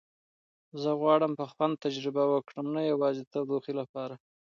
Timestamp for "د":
3.23-3.29